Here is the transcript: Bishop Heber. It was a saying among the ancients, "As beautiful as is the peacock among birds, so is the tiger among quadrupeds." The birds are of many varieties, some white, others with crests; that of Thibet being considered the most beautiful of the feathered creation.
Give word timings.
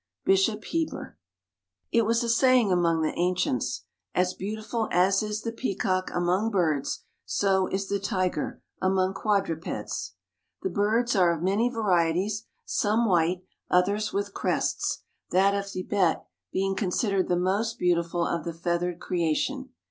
Bishop 0.25 0.63
Heber. 0.65 1.15
It 1.91 2.07
was 2.07 2.23
a 2.23 2.27
saying 2.29 2.71
among 2.71 3.03
the 3.03 3.13
ancients, 3.19 3.83
"As 4.15 4.33
beautiful 4.33 4.87
as 4.91 5.21
is 5.21 5.43
the 5.43 5.51
peacock 5.51 6.09
among 6.11 6.49
birds, 6.49 7.03
so 7.23 7.67
is 7.67 7.87
the 7.87 7.99
tiger 7.99 8.63
among 8.81 9.13
quadrupeds." 9.13 10.15
The 10.63 10.71
birds 10.71 11.15
are 11.15 11.31
of 11.31 11.43
many 11.43 11.69
varieties, 11.69 12.47
some 12.65 13.05
white, 13.05 13.43
others 13.69 14.11
with 14.11 14.33
crests; 14.33 15.03
that 15.29 15.53
of 15.53 15.67
Thibet 15.69 16.25
being 16.51 16.75
considered 16.75 17.27
the 17.27 17.35
most 17.37 17.77
beautiful 17.77 18.25
of 18.25 18.43
the 18.43 18.53
feathered 18.55 18.99
creation. 18.99 19.69